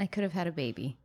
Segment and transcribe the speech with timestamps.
[0.00, 0.96] I could have had a baby.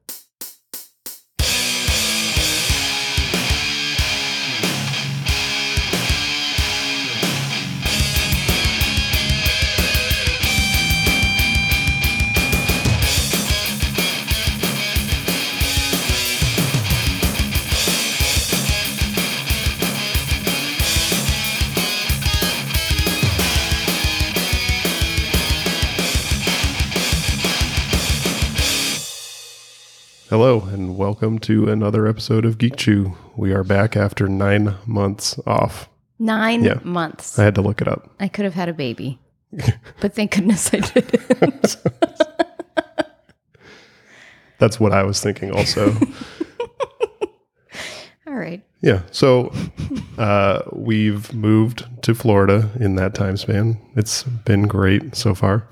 [30.37, 33.15] Hello, and welcome to another episode of Geek Chew.
[33.37, 35.87] We are back after nine months off.
[36.19, 36.79] Nine Yeah.
[36.83, 37.39] months.
[37.39, 38.09] I had to look it up.
[38.19, 39.17] I could have had a baby.
[40.01, 41.77] but thank goodness I didn't.
[44.59, 45.93] That's what I was thinking also.
[48.27, 48.61] All right.
[48.81, 49.53] yeah, so
[50.17, 53.79] uh, we've moved to Florida in that time span.
[53.95, 55.65] It's been great so far.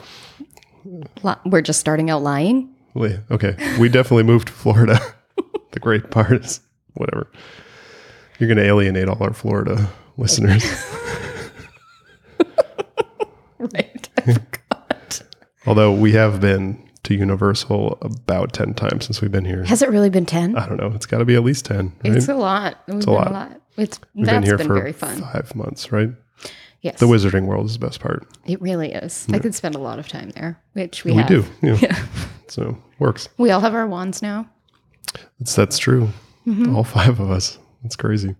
[1.46, 2.70] We're just starting out lying.
[2.96, 5.00] Wait, Okay, we definitely moved to Florida.
[5.72, 6.60] the great part is
[6.94, 7.28] whatever.
[8.40, 10.64] You're going to alienate all our Florida listeners.
[13.60, 14.10] Right.
[14.18, 15.22] I forgot.
[15.66, 19.64] Although we have been to Universal about 10 times since we've been here.
[19.64, 20.58] Has it really been 10?
[20.58, 20.92] I don't know.
[20.94, 21.94] It's got to be at least 10.
[22.04, 22.16] Right?
[22.16, 22.80] It's a lot.
[22.88, 23.28] It's a been lot.
[23.28, 23.62] a lot.
[23.78, 25.22] It's We've that's been here been for very fun.
[25.22, 26.10] five months, right?
[26.84, 27.00] Yes.
[27.00, 28.28] The Wizarding World is the best part.
[28.46, 29.26] it really is.
[29.34, 31.44] I could spend a lot of time there, which we We do.
[31.62, 31.78] Yeah.
[31.82, 32.06] Yeah.
[32.50, 33.30] So works.
[33.38, 34.48] We all have our wands now.
[35.40, 36.10] It's, that's true.
[36.46, 36.76] Mm-hmm.
[36.76, 37.58] All five of us.
[37.84, 38.36] It's crazy.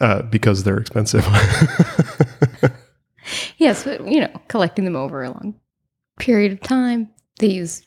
[0.00, 1.24] Uh, because they're expensive.
[3.56, 5.54] Yes, but you know, collecting them over a long
[6.18, 7.08] period of time.
[7.38, 7.82] They use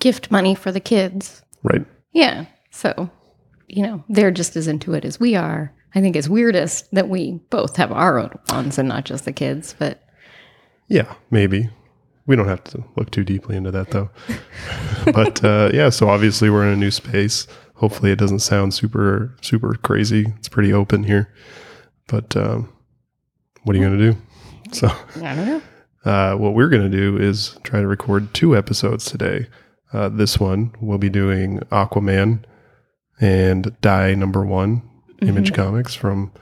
[0.00, 1.42] gift money for the kids.
[1.62, 1.84] right.
[2.12, 2.46] Yeah.
[2.70, 3.08] So,
[3.68, 5.72] you know, they're just as into it as we are.
[5.94, 9.32] I think it's weirdest that we both have our own ones and not just the
[9.32, 10.02] kids, but
[10.88, 11.70] Yeah, maybe.
[12.26, 14.10] We don't have to look too deeply into that though.
[15.12, 17.46] but uh, yeah, so obviously we're in a new space.
[17.74, 20.26] Hopefully it doesn't sound super, super crazy.
[20.38, 21.32] It's pretty open here.
[22.06, 22.72] But um,
[23.64, 24.18] what are you going to do?
[24.72, 24.88] So.
[24.88, 25.62] I don't know.
[26.04, 29.46] Uh, what we're going to do is try to record two episodes today.
[29.92, 32.42] Uh, this one we'll be doing Aquaman
[33.20, 34.82] and Die Number One,
[35.22, 36.32] Image Comics from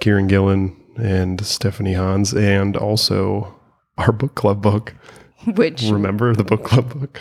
[0.00, 3.54] Kieron Gillen and Stephanie Hans, and also
[3.98, 4.94] our book club book.
[5.56, 7.20] Which Remember the book club book?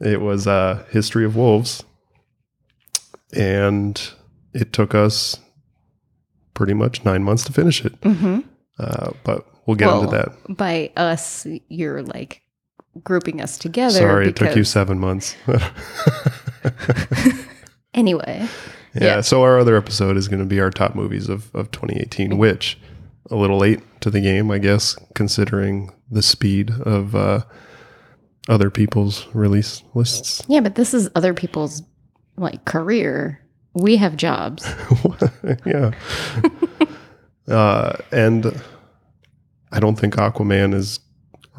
[0.00, 1.84] It was uh, History of Wolves,
[3.34, 4.00] and
[4.54, 5.38] it took us
[6.54, 8.00] pretty much nine months to finish it.
[8.00, 8.44] Mhm.
[8.78, 10.56] Uh, but we'll get into that.
[10.56, 12.42] by us, you're like
[13.04, 13.98] grouping us together.
[13.98, 15.36] Sorry, it took you seven months.
[17.92, 18.46] Anyway,
[18.94, 19.20] yeah, Yeah.
[19.20, 22.78] So our other episode is going to be our top movies of, of 2018, which
[23.30, 27.42] a little late to the game, I guess, considering the speed of uh,
[28.48, 30.42] other people's release lists.
[30.48, 31.82] yeah, but this is other people's
[32.36, 33.40] like career.
[33.74, 34.68] We have jobs.
[35.64, 35.92] yeah.
[37.48, 38.60] uh, and
[39.70, 40.98] I don't think Aquaman is,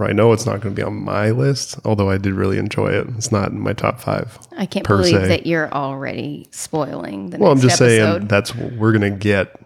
[0.01, 2.57] or I know it's not going to be on my list, although I did really
[2.57, 3.07] enjoy it.
[3.17, 4.39] It's not in my top five.
[4.57, 5.27] I can't believe se.
[5.27, 8.17] that you're already spoiling the Well, I'm just episode.
[8.17, 9.59] saying that's what we're going to get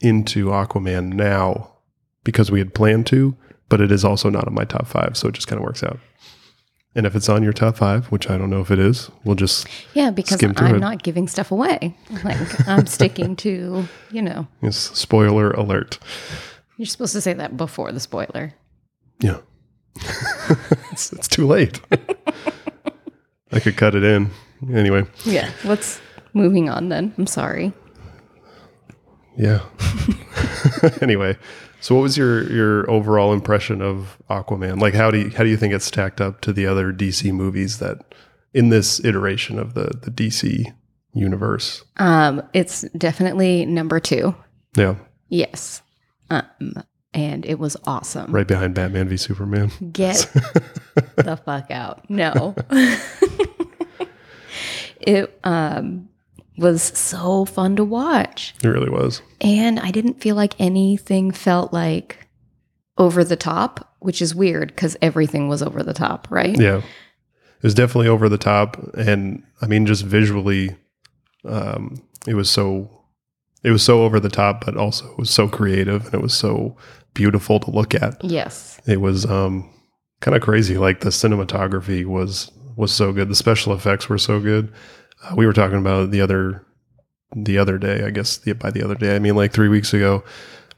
[0.00, 1.70] into Aquaman now
[2.24, 3.36] because we had planned to,
[3.68, 5.16] but it is also not in my top five.
[5.16, 5.98] So it just kind of works out.
[6.94, 9.34] And if it's on your top five, which I don't know if it is, we'll
[9.36, 10.78] just Yeah, because I'm it.
[10.78, 11.94] not giving stuff away.
[12.24, 15.98] Like I'm sticking to, you know, yes, spoiler alert.
[16.76, 18.54] you're supposed to say that before the spoiler.
[19.20, 19.38] Yeah.
[20.92, 21.80] it's, it's too late.
[23.52, 24.30] I could cut it in.
[24.72, 25.50] Anyway, Yeah.
[25.64, 26.00] Let's
[26.34, 27.14] moving on then.
[27.18, 27.72] I'm sorry.
[29.36, 29.60] yeah.
[31.00, 31.36] anyway,
[31.80, 34.80] so what was your your overall impression of Aquaman?
[34.80, 37.32] Like how do you how do you think it's stacked up to the other DC
[37.32, 38.14] movies that
[38.52, 40.64] in this iteration of the the DC
[41.14, 41.84] universe?
[41.96, 44.34] Um, it's definitely number two.
[44.76, 44.96] Yeah,
[45.28, 45.82] Yes.
[46.30, 46.82] Um,
[47.14, 48.30] and it was awesome.
[48.32, 49.70] right behind Batman v Superman.
[49.92, 50.16] Get
[51.16, 52.08] the fuck out.
[52.10, 52.54] No.
[55.00, 56.08] it um
[56.58, 58.54] was so fun to watch.
[58.62, 59.22] It really was.
[59.40, 62.26] And I didn't feel like anything felt like
[62.98, 66.58] over the top, which is weird because everything was over the top, right?
[66.58, 66.78] Yeah.
[66.78, 68.76] It was definitely over the top.
[68.94, 70.76] And I mean, just visually,
[71.44, 72.97] um, it was so,
[73.62, 76.34] it was so over the top, but also it was so creative and it was
[76.34, 76.76] so
[77.14, 78.22] beautiful to look at.
[78.24, 78.80] Yes.
[78.86, 79.68] It was, um,
[80.20, 80.78] kind of crazy.
[80.78, 83.28] Like the cinematography was, was so good.
[83.28, 84.72] The special effects were so good.
[85.24, 86.64] Uh, we were talking about it the other,
[87.36, 89.92] the other day, I guess the, by the other day, I mean like three weeks
[89.92, 90.22] ago,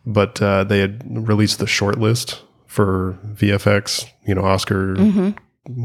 [0.07, 5.31] but, uh, they had released the short list for VFX, you know, Oscar hmm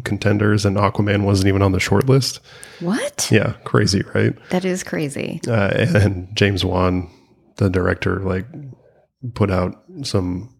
[0.03, 2.39] contenders, and Aquaman wasn't even on the short list.
[2.79, 3.29] What?
[3.31, 4.33] Yeah, crazy, right?
[4.49, 5.41] That is crazy.
[5.47, 7.09] Uh, and James Wan,
[7.57, 8.45] the director, like
[9.33, 10.55] put out some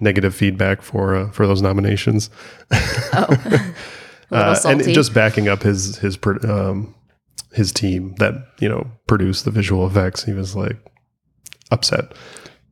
[0.00, 2.30] negative feedback for uh, for those nominations.
[3.12, 3.72] Oh,
[4.30, 6.94] uh, and just backing up his his um,
[7.52, 10.24] his team that you know produced the visual effects.
[10.24, 10.76] He was like
[11.70, 12.12] upset,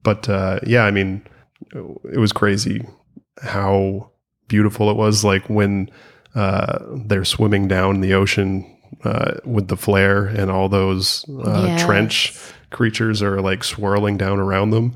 [0.02, 1.26] but uh, yeah, I mean,
[1.72, 2.86] it was crazy
[3.42, 4.10] how
[4.48, 5.24] beautiful it was.
[5.24, 5.90] Like when
[6.34, 8.64] uh, they're swimming down the ocean
[9.04, 11.84] uh, with the flare, and all those uh, Yes.
[11.84, 12.36] trench
[12.70, 14.94] creatures are like swirling down around them.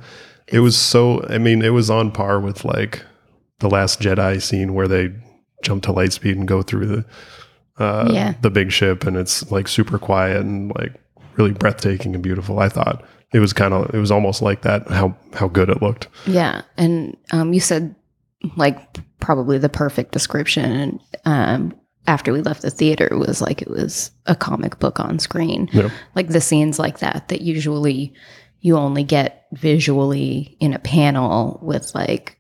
[0.49, 1.25] It was so.
[1.29, 3.03] I mean, it was on par with like
[3.61, 5.11] the Last Jedi scene where they
[5.63, 7.05] jump to light speed and go through the
[7.79, 8.35] uh, Yeah.
[8.43, 10.93] the big ship, and it's like super quiet and like
[11.37, 12.59] really breathtaking and beautiful.
[12.59, 13.03] I thought
[13.33, 16.09] it was kind of it was almost like that how how good it looked.
[16.27, 17.95] Yeah, and um, you said
[18.57, 21.01] like probably the perfect description.
[21.25, 21.75] Um,
[22.07, 25.69] after we left the theater, was like it was a comic book on screen.
[25.73, 25.91] Yeah.
[26.17, 28.13] Like the scenes like that that usually
[28.61, 32.37] you only get visually in a panel with like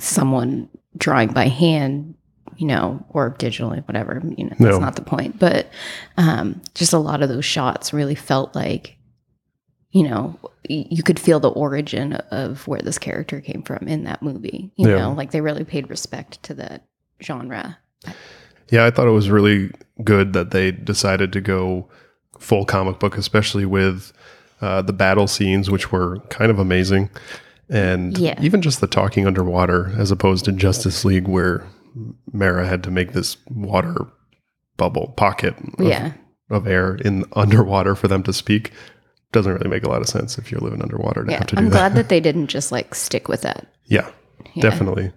[0.00, 2.14] someone drawing by hand,
[2.56, 4.22] you know, or digitally, whatever.
[4.36, 4.78] You know, that's No.
[4.78, 5.38] not the point.
[5.38, 5.70] But
[6.16, 8.97] um, just a lot of those shots really felt like
[9.90, 10.38] you know,
[10.68, 14.70] you could feel the origin of where this character came from in that movie.
[14.76, 14.98] You Yeah.
[14.98, 16.84] know, like they really paid respect to that
[17.22, 17.78] genre.
[18.70, 19.70] Yeah, I thought it was really
[20.04, 21.88] good that they decided to go
[22.38, 24.12] full comic book, especially with
[24.60, 27.08] uh, the battle scenes, which were kind of amazing,
[27.70, 28.38] and Yeah.
[28.42, 31.64] even just the talking underwater, as opposed to Justice League, where
[32.32, 34.06] Mera had to make this water
[34.76, 36.12] bubble pocket of, Yeah.
[36.50, 38.72] of air in underwater for them to speak.
[39.32, 41.38] Doesn't really make a lot of sense if you're living underwater to Yeah.
[41.38, 41.72] have to do I'm that.
[41.72, 43.66] glad that they didn't just like stick with that.
[43.86, 44.10] Yeah,
[44.54, 44.62] Yeah.
[44.62, 45.12] definitely.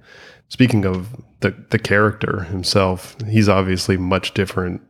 [0.50, 4.82] Speaking of the the character himself, he's obviously much different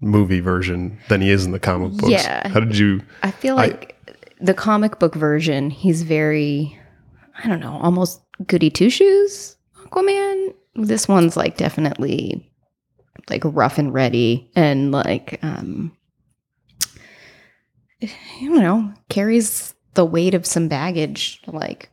[0.00, 2.10] movie version than he is in the comic books.
[2.10, 2.48] Yeah.
[2.48, 3.00] How did you?
[3.22, 3.96] I feel I- like
[4.40, 6.76] the comic book version, he's very,
[7.44, 10.52] I don't know, almost goody two shoes Aquaman.
[10.74, 12.50] This one's like definitely
[13.30, 15.96] like rough and ready and like, um,
[18.02, 21.40] I don't know, carries the weight of some baggage.
[21.46, 21.90] Like,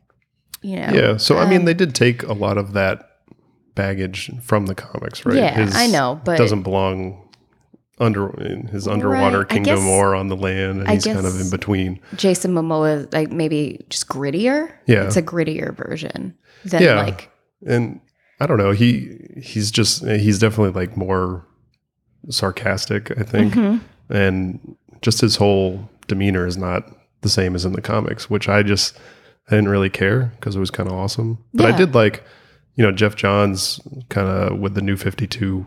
[0.62, 0.90] you know.
[0.92, 1.16] Yeah.
[1.16, 3.06] So I mean, um, they did take a lot of that
[3.74, 5.36] baggage from the comics, right?
[5.36, 7.26] Yeah, I know, but doesn't belong
[7.98, 11.26] under in his underwater Right, kingdom guess- or on the land, and I he's kind
[11.26, 12.00] of in between.
[12.16, 14.72] Jason Momoa, like maybe just grittier.
[14.86, 15.04] Yeah.
[15.04, 16.34] It's a grittier version
[16.64, 16.94] than Yeah.
[16.96, 17.30] like,
[17.66, 18.00] and
[18.40, 18.70] I don't know.
[18.72, 21.46] He he's just he's definitely like more
[22.28, 23.10] sarcastic.
[23.18, 23.80] I think, Mhm.
[24.08, 26.84] and just his whole demeanor is not
[27.22, 28.98] the same as in the comics, which I just
[29.48, 31.38] I didn't really care because it was kind of awesome.
[31.54, 32.22] But I did like,
[32.76, 33.80] you know, Geoff Johns
[34.10, 35.66] kind of with the new Fifty Two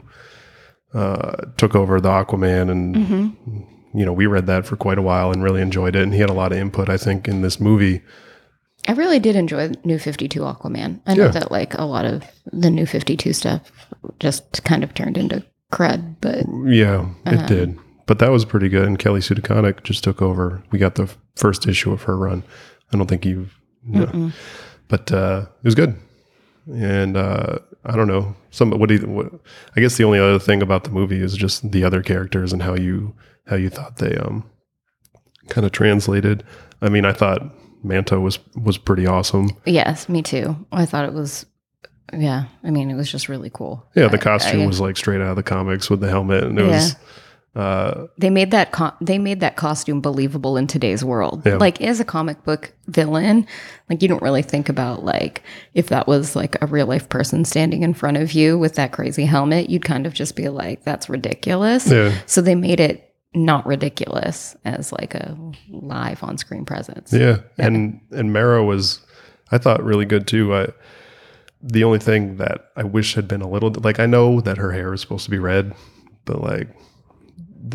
[0.94, 3.36] uh, took over the Aquaman, and Mhm.
[3.96, 6.04] you know we read that for quite a while and really enjoyed it.
[6.04, 8.02] And he had a lot of input, I think, in this movie.
[8.88, 11.00] I really did enjoy New 52 Aquaman.
[11.08, 11.32] I know Yeah.
[11.32, 13.72] that like a lot of the New 52 stuff
[14.20, 17.48] just kind of turned into crud, but Yeah, it Uh-huh.
[17.48, 17.78] did.
[18.06, 18.88] But that was pretty good.
[18.88, 20.62] And Kelly Sue DeConnick just took over.
[20.72, 22.44] We got the first issue of her run.
[22.94, 24.32] I don't think you've, no.
[24.90, 25.96] But uh, it was good.
[26.72, 28.36] And uh, I don't know.
[28.52, 29.08] Some what do you?
[29.08, 29.32] What,
[29.76, 32.62] I guess the only other thing about the movie is just the other characters and
[32.62, 33.16] how you
[33.48, 34.50] how you thought they um
[35.50, 36.44] kind of translated.
[36.82, 37.42] I mean, I thought
[37.84, 39.50] Manta was was pretty awesome.
[39.66, 40.56] yes, me too.
[40.72, 41.46] I thought it was,
[42.14, 43.86] yeah, I mean, it was just really cool.
[43.96, 46.44] Yeah, the I- costume I- was like straight out of the comics with the helmet,
[46.44, 46.96] and it was.
[47.56, 51.44] Uh, They made that co- they made that costume believable in today's world.
[51.46, 51.58] Yeah.
[51.58, 53.46] Like as a comic book villain,
[53.90, 55.44] like you don't really think about like
[55.76, 58.92] if that was like a real life person standing in front of you with that
[58.92, 63.14] crazy helmet, you'd kind of just be like, "That's ridiculous." yeah, So they made it
[63.36, 65.38] not ridiculous as like a
[65.70, 67.14] live on screen presence.
[67.14, 69.00] Yeah, and and Mera was,
[69.52, 70.56] I thought really good too.
[70.56, 70.68] I,
[71.62, 74.72] the only thing that I wish had been a little like I know that her
[74.72, 75.74] hair is supposed to be red,
[76.26, 76.68] but like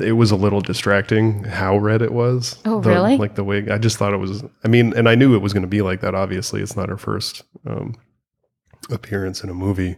[0.03, 2.57] it was a little distracting how red it was.
[2.65, 3.17] Oh, The- really?
[3.17, 3.71] Like the wig.
[3.71, 4.45] I just thought it was.
[4.65, 6.15] I mean, and I knew it was going to be like that.
[6.15, 7.95] Obviously, it's not her first um,
[8.91, 9.97] appearance in a movie.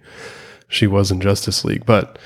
[0.69, 2.19] She was in Justice League, but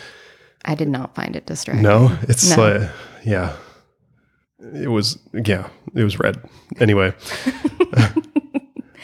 [0.66, 1.82] I did not find it distracting.
[1.82, 2.62] no, it's No.
[2.80, 2.90] like
[3.24, 3.56] yeah.
[4.74, 6.40] It was yeah, it was red.
[6.80, 7.12] Anyway.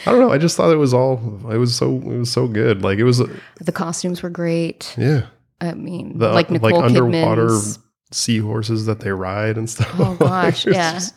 [0.06, 0.32] I don't know.
[0.32, 1.18] I just thought it was all
[1.50, 2.82] it was so it was so good.
[2.82, 3.18] Like it was
[3.60, 4.94] The costumes were great.
[4.96, 5.26] yeah.
[5.60, 7.78] I mean, The like like, Nicole underwater Kidman's.
[8.10, 9.92] Seahorses that they ride and stuff.
[9.98, 10.92] Oh, gosh, it yeah.
[10.94, 11.14] just-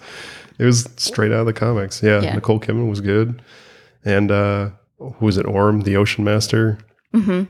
[0.60, 2.04] it was straight out of the comics.
[2.04, 2.22] Yeah.
[2.22, 2.36] Yeah.
[2.36, 3.42] Nicole Kidman was good.
[4.06, 4.70] And uh
[5.00, 5.46] who was it?
[5.48, 6.78] Orm, the ocean master.
[7.14, 7.48] Mhm.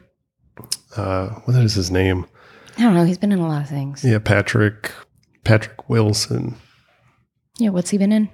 [0.96, 2.26] uh, what is his name?
[2.78, 3.04] I don't know.
[3.04, 4.04] He's been in a lot of things.
[4.04, 4.92] Yeah, Patrick
[5.44, 6.56] Patrick Wilson.
[7.60, 8.30] Yeah, what's he been in?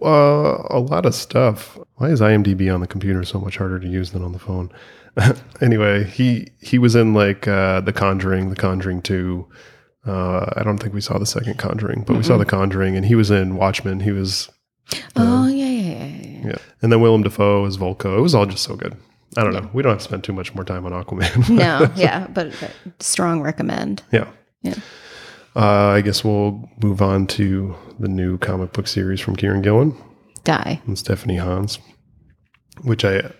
[0.00, 1.76] Uh, a lot of stuff.
[1.96, 4.70] Why is IMDb on the computer so much harder to use than on the phone?
[5.60, 9.48] anyway, he he was in like uh, The Conjuring, The Conjuring Two.
[10.08, 13.04] Uh, I don't think we saw the second Conjuring, but we saw The Conjuring, and
[13.04, 14.00] he was in Watchmen.
[14.00, 14.48] He was,
[15.16, 16.46] oh yeah, yeah, yeah, yeah, yeah.
[16.46, 18.18] yeah, and then Willem Dafoe as Vulko.
[18.18, 18.96] It was all just so good.
[19.36, 19.68] I don't know.
[19.74, 21.50] We don't have to spend too much more time on Aquaman.
[21.50, 22.70] No, yeah, but, but
[23.02, 24.02] strong recommend.
[24.10, 24.30] yeah.
[24.62, 24.74] Yeah.
[25.54, 29.94] Uh, I guess we'll move on to the new comic book series from Kieron Gillen.
[30.44, 30.80] Die.
[30.86, 31.78] and Stephanie Hans,
[32.82, 33.30] which I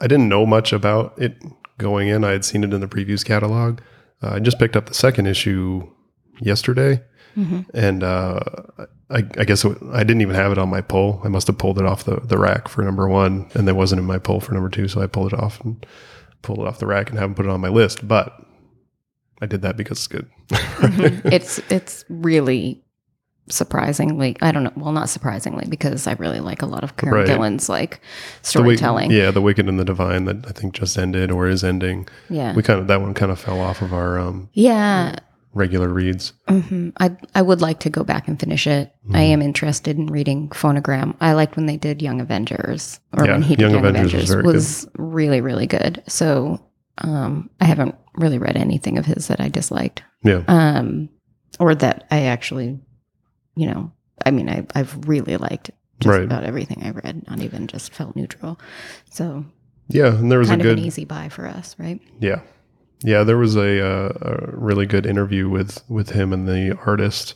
[0.00, 1.36] I didn't know much about it
[1.78, 2.24] going in.
[2.24, 3.80] I had seen it in the previews catalog.
[4.22, 5.88] Uh, I just picked up the second issue
[6.42, 7.02] yesterday,
[7.36, 7.64] Mhm.
[7.74, 8.40] and uh,
[9.10, 11.20] I, I guess it, I didn't even have it on my pull.
[11.24, 14.00] I must have pulled it off the, the rack for number one, and there wasn't
[14.00, 15.84] in my pull for number two, so I pulled it off and
[16.42, 18.06] pulled it off the rack and haven't put it on my list.
[18.06, 18.32] But
[19.40, 20.28] I did that because it's good.
[20.48, 21.20] Mhm.
[21.32, 22.82] it's it's really
[23.48, 27.12] surprisingly I don't know well not surprisingly because I really like a lot of Kieron
[27.12, 27.26] Right.
[27.26, 28.00] Gillen's like
[28.42, 29.10] The storytelling.
[29.10, 32.06] yeah, the Wicked and the Divine that I think just ended or is ending.
[32.30, 32.54] yeah.
[32.54, 35.16] We kind of that one kind of fell off of our um, Yeah.
[35.54, 36.32] Regular reads.
[36.48, 38.92] hmm I I would like to go back and finish it.
[39.06, 39.16] Mm-hmm.
[39.16, 41.14] I am interested in reading Phonogram.
[41.20, 44.12] I liked when they did Young Avengers, or Yeah, when he did Young Young, Avengers
[44.12, 46.02] was Avengers, very was really really good.
[46.08, 46.58] So
[46.98, 50.42] um, I haven't really read anything of his that I disliked, Yeah.
[50.48, 51.08] um,
[51.58, 52.78] or that I actually,
[53.56, 53.92] you know,
[54.26, 56.24] I mean, I I've really liked just Right.
[56.24, 57.26] about everything I read.
[57.28, 58.58] Not even just felt neutral.
[59.10, 59.44] So
[59.88, 62.00] Yeah, and there was kind a of good an easy buy for us, right?
[62.20, 62.40] yeah,
[63.02, 63.22] yeah.
[63.24, 67.34] There was a, uh, a really good interview with with him and the artist.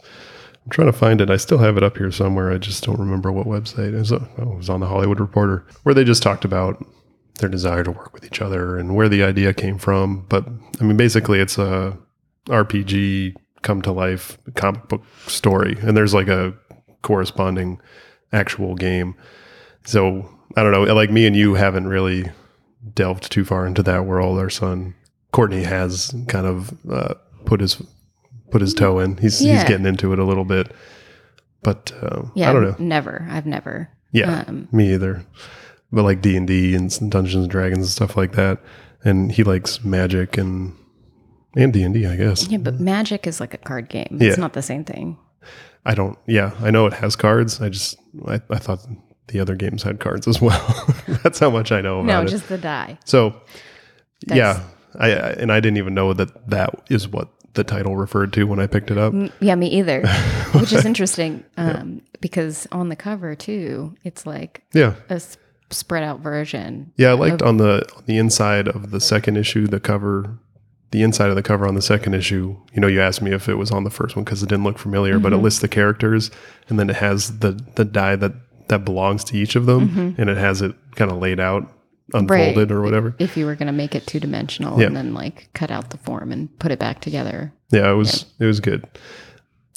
[0.64, 1.30] I'm trying to find it.
[1.30, 2.50] I still have it up here somewhere.
[2.50, 3.94] I just don't remember what website.
[3.94, 6.84] It was, oh, it was on the Hollywood Reporter, where they just talked about
[7.38, 10.26] their desire to work with each other and where the idea came from.
[10.28, 10.44] But
[10.80, 11.96] I mean, basically, it's a
[12.46, 16.54] RPG come to life comic book story, and there's like a
[17.02, 17.80] corresponding
[18.32, 19.14] actual game.
[19.84, 20.82] So I don't know.
[20.94, 22.30] Like me and you haven't really
[22.94, 24.38] delved too far into that world.
[24.38, 24.94] Our son
[25.36, 27.14] Courtney has kind of uh,
[27.44, 27.80] put his
[28.50, 29.18] put his toe in.
[29.18, 30.72] He's he's getting into it a little bit,
[31.62, 32.76] but uh, Yeah, I don't know.
[32.78, 33.90] Never, I've never.
[34.12, 35.26] Yeah, Um, me either.
[35.92, 38.60] But like D and D and Dungeons and Dragons and stuff like that,
[39.04, 40.74] and he likes magic and
[41.54, 42.48] and D and D, I guess.
[42.48, 44.16] yeah, but Magic is like a card game.
[44.18, 44.28] Yeah.
[44.28, 45.18] It's not the same thing.
[45.84, 46.18] I don't.
[46.26, 47.60] Yeah, I know it has cards.
[47.60, 48.80] I just I, I thought
[49.28, 50.64] the other games had cards as well.
[51.22, 52.28] That's how much I know about No, it.
[52.28, 52.98] just the die.
[53.04, 53.34] So,
[54.26, 54.62] That's- yeah,
[54.98, 58.44] I, I and I didn't even know that that is what the title referred to
[58.44, 59.14] when I picked it up.
[59.40, 60.06] Yeah, me either.
[60.52, 65.38] Which is interesting um, because on the cover too, it's like Yeah, a s-
[65.70, 66.92] spread out version.
[66.96, 67.10] yeah.
[67.10, 70.38] I liked on the on the inside of the second issue, the cover,
[70.90, 72.56] the inside of the cover on the second issue.
[72.74, 74.64] You know, you asked me if it was on the first one because it didn't
[74.64, 76.30] look familiar, but it lists the characters
[76.68, 78.32] and then it has the the die that
[78.68, 81.72] that belongs to each of them, and it has it kind of laid out,
[82.14, 83.14] unfolded or whatever.
[83.18, 84.86] If you were going to make it two dimensional Yeah.
[84.88, 87.52] and then like cut out the form and put it back together.
[87.72, 88.86] Yeah, it was it was good.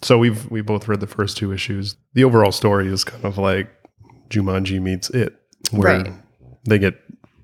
[0.03, 1.95] So we've we both read the first two issues.
[2.13, 3.69] The overall story is kind of like
[4.29, 5.35] Jumanji meets it,
[5.71, 6.13] where Right.
[6.65, 6.95] they get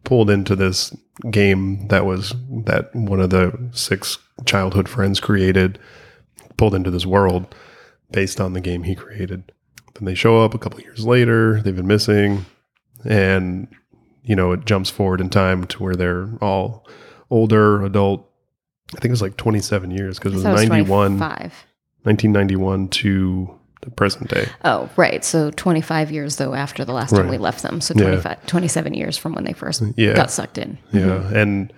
[0.04, 0.96] pulled into this
[1.32, 2.34] game that was
[2.66, 5.80] that one of the six childhood friends created,
[6.58, 7.54] pulled into this world
[8.12, 9.52] based on the game he created.
[9.96, 11.62] Then they show up a couple years later.
[11.62, 12.46] They've been missing,
[13.04, 13.68] and
[14.26, 16.86] you know it jumps forward in time to where they're all
[17.30, 18.30] older, adult.
[18.96, 21.18] I think it was like 27 years because it was So 91,
[22.04, 24.48] 1991 to the present day.
[24.64, 25.24] Oh, right.
[25.24, 27.82] So 25 years though after the last time we left them.
[27.82, 28.36] So Yeah.
[28.48, 30.14] 27 years from when they first Yeah.
[30.14, 30.78] got sucked in.
[30.92, 31.72] Yeah, and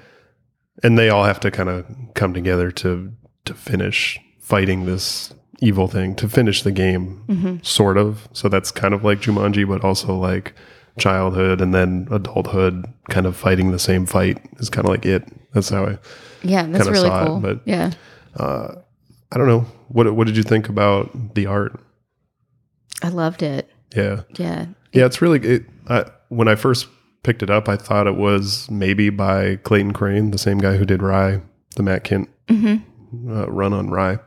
[0.83, 3.11] and they all have to kind of come together to
[3.45, 7.55] to finish fighting this evil thing, to finish the game, Mm-hmm.
[7.63, 8.27] sort of.
[8.33, 10.53] So that's kind of like Jumanji, but also like
[10.97, 15.23] childhood and then adulthood, kind of fighting the same fight is kind of like it.
[15.53, 15.97] That's how I.
[16.43, 17.39] Yeah, that's really saw it, cool.
[17.39, 17.91] but- yeah.
[19.29, 21.79] I don't know what what did you think about the art?
[23.03, 23.69] I loved it.
[23.95, 24.67] Yeah, Yeah.
[24.93, 25.65] yeah, it's really it.
[25.87, 26.87] I, when I first
[27.23, 30.85] picked it up, I thought it was maybe by Clayton Crain, the same guy who
[30.85, 31.41] did Rai,
[31.75, 32.75] the Matt Kindt hmm
[33.29, 34.17] uh, run on Rai,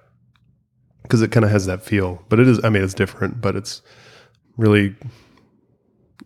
[1.02, 2.22] because it kind of has that feel.
[2.28, 3.82] But it is, I mean, it's different, but it's
[4.56, 4.94] really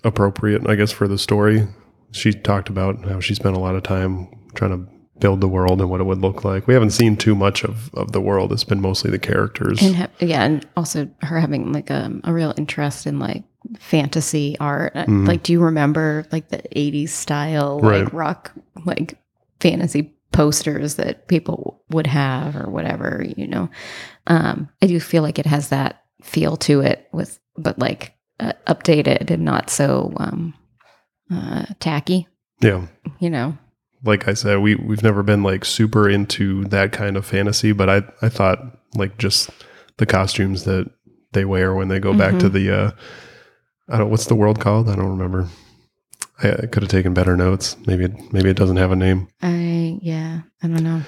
[0.05, 1.67] appropriate, I guess, for the story.
[2.13, 5.81] She talked about how she spent a lot of time trying to build the world
[5.81, 6.67] and what it would look like.
[6.67, 8.53] We haven't seen too much of, of the world.
[8.53, 9.81] It's been mostly the characters.
[9.83, 13.45] And ha- yeah, and also her having like um, a real interest in like
[13.79, 14.93] fantasy art.
[14.95, 17.81] Uh, Like, do you remember like the '80s style.
[17.81, 18.05] Right.
[18.05, 18.53] like rock
[18.85, 19.19] like
[19.61, 23.71] fantasy posters that people would have or whatever, you know.
[24.27, 28.53] Um, I do feel like it has that feel to it with, but like uh,
[28.67, 30.55] updated and not so um,
[31.33, 32.26] uh, tacky,
[32.61, 32.87] Yeah.
[33.19, 33.57] you know.
[34.05, 37.88] Like I said, we we've never been like super into that kind of fantasy, but
[37.88, 38.59] I I thought
[38.95, 39.49] like just
[39.97, 40.91] the costumes that
[41.33, 42.91] they wear when they go back to the uh
[43.88, 44.91] I don't what's the world called?
[44.91, 45.49] I don't remember.
[46.43, 47.76] I, I could have taken better notes.
[47.87, 49.29] Maybe it, maybe it doesn't have a name.
[49.41, 51.00] I yeah, I don't know.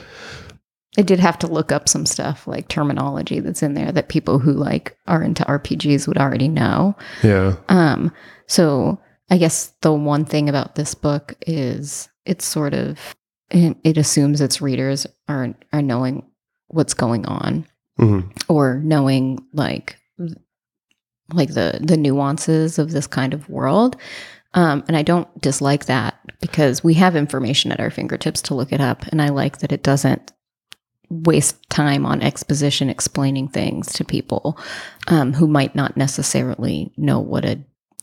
[0.99, 4.38] I did have to look up some stuff like terminology that's in there that people
[4.38, 6.97] who like are into RPGs would already know.
[7.23, 7.57] Yeah.
[7.69, 8.12] Um,
[8.47, 8.99] so
[9.31, 13.15] I guess the one thing about this book is it's sort of
[13.50, 16.25] it, it assumes its readers are are knowing
[16.69, 19.97] what's going on hmm or knowing like
[21.33, 23.97] like the the nuances of this kind of world.
[24.55, 28.73] Um, and I don't dislike that because we have information at our fingertips to look
[28.73, 30.33] it up, and I like that it doesn't
[31.08, 34.58] waste time on exposition explaining things to people
[35.08, 37.58] um, who might not necessarily know what a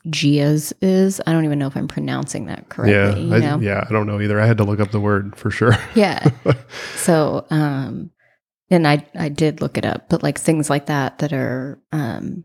[0.10, 1.22] Giaz is.
[1.26, 2.94] I don't even know if I'm pronouncing that correctly.
[2.94, 3.16] Yeah.
[3.36, 3.56] you know?
[3.56, 3.86] I, yeah.
[3.88, 4.40] I don't know either.
[4.40, 5.78] I had to look up the word for sure.
[5.96, 6.30] Yeah.
[6.96, 8.12] So, um,
[8.70, 12.44] and I I did look it up, but like things like that that are, um,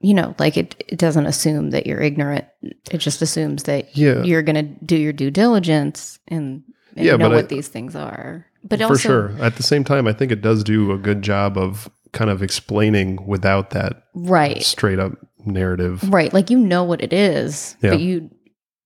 [0.00, 2.46] you know, like it it doesn't assume that you're ignorant.
[2.90, 4.22] It just assumes that yeah.
[4.22, 6.62] you're gonna do your due diligence and,
[6.96, 8.46] and Yeah, know but I- what these things are.
[8.68, 9.32] But for also, sure.
[9.40, 12.42] At the same time, I think it does do a good job of kind of
[12.42, 15.12] explaining without that right, straight up
[15.44, 16.02] narrative.
[16.12, 17.90] right, like you know what it is, Yeah.
[17.90, 18.30] but you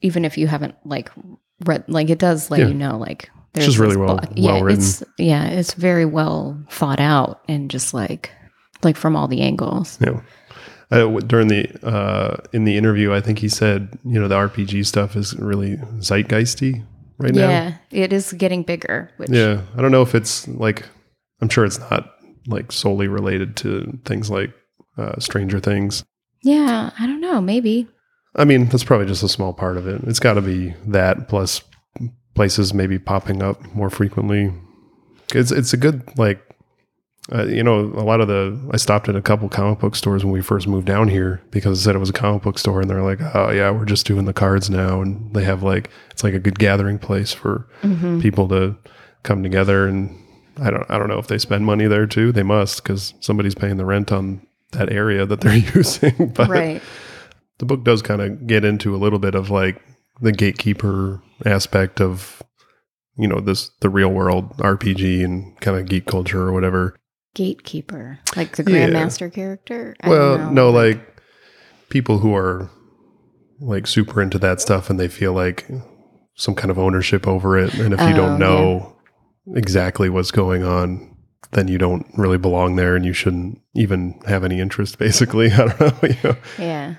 [0.01, 1.11] even if you haven't like
[1.65, 2.69] read, like it does let Yeah.
[2.69, 4.81] you know, like there's just really well- well yeah, written.
[4.81, 8.31] It's yeah, it's very well thought out and just like
[8.83, 9.99] like from all the angles.
[10.01, 10.21] Yeah.
[10.91, 14.85] Uh, during the uh, in the interview, I think he said, you know, the RPG
[14.85, 16.85] stuff is really zeitgeisty
[17.19, 17.49] right now.
[17.49, 19.11] Yeah, it is getting bigger.
[19.17, 20.87] Which Yeah, I don't know if it's like
[21.41, 22.11] I'm sure it's not
[22.47, 24.53] like solely related to things like
[24.99, 26.05] uh, Stranger Things.
[26.43, 27.41] yeah, I don't know.
[27.41, 27.89] Maybe
[28.35, 30.03] I mean, that's probably just a small part of it.
[30.05, 31.61] It's got to be that plus
[32.35, 34.53] places maybe popping up more frequently.
[35.35, 36.41] It's it's a good like
[37.33, 40.25] uh, you know a lot of the I stopped at a couple comic book stores
[40.25, 42.81] when we first moved down here because it said it was a comic book store
[42.81, 45.89] and they're like oh yeah we're just doing the cards now and they have like
[46.11, 48.21] it's like a good gathering place for Mhm.
[48.21, 48.77] people to
[49.23, 50.19] come together and
[50.61, 53.55] I don't I don't know if they spend money there too they must because somebody's
[53.55, 56.83] paying the rent on that area that they're using but right.
[57.59, 59.81] the book does kind of get into a little bit of like
[60.21, 62.43] the gatekeeper aspect of
[63.17, 66.97] you know this the real world RPG and kind of geek culture or whatever.
[67.35, 68.89] Gatekeeper, like the Yeah.
[68.89, 69.97] Grandmaster character.
[70.03, 71.01] I well, no, like
[71.89, 72.71] people who are
[73.61, 75.67] like super into that stuff and they feel like
[76.35, 78.97] some kind of ownership over it and if you Oh, don't know
[79.55, 81.09] exactly what's going on
[81.53, 85.53] then you don't really belong there and you shouldn't even have any interest basically.
[85.53, 86.37] I don't know, you know.
[86.59, 86.95] yeah,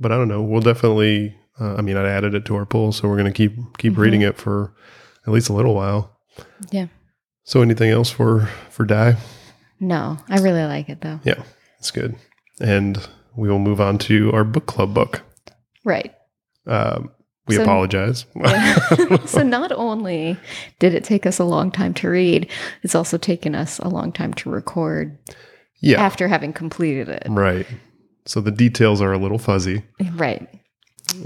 [0.00, 0.42] but I don't know.
[0.42, 1.36] We'll definitely.
[1.60, 3.92] Uh, I mean, I added it to our poll, so we're going to keep keep
[3.92, 3.98] Mhm.
[3.98, 4.72] reading it for
[5.26, 6.18] at least a little while.
[6.70, 6.86] Yeah.
[7.44, 9.16] So, anything else for for Die?
[9.82, 11.20] No, I really like it though.
[11.24, 11.42] Yeah,
[11.78, 12.14] it's good.
[12.60, 12.96] And
[13.36, 15.22] we will move on to our book club book.
[15.84, 16.14] Right.
[16.66, 17.10] Um,
[17.48, 18.24] we So- apologize.
[18.36, 18.76] Yeah.
[19.26, 20.36] so not only
[20.78, 22.48] did it take us a long time to read,
[22.82, 25.18] it's also taken us a long time to record
[25.80, 27.24] yeah, after having completed it.
[27.28, 27.66] right.
[28.24, 29.82] So the details are a little fuzzy,
[30.14, 30.48] Right.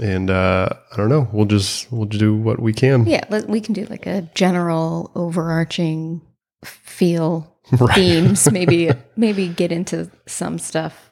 [0.01, 1.27] and uh, I don't know.
[1.31, 3.05] We'll just we'll do what we can.
[3.05, 6.23] Yeah, we can do like a general overarching
[6.65, 7.95] feel Right.
[7.95, 11.11] themes, maybe maybe get into some stuff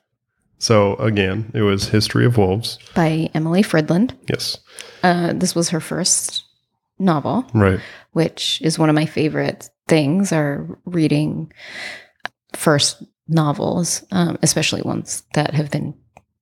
[0.58, 2.80] So again, it was History of Wolves.
[2.96, 4.14] by Emily Fridlund.
[4.30, 4.58] Yes.
[5.04, 6.44] Uh, this was her first
[6.98, 7.80] novel, Right.
[8.14, 11.52] which is one of my favorite things are reading
[12.54, 15.94] first novels, um, especially ones that have been